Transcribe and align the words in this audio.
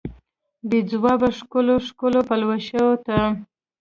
بې 0.69 0.79
ځوابه 0.91 1.29
ښکلو، 1.37 1.75
ښکلو 1.87 2.19
پلوشو 2.27 2.87
ته 3.05 3.17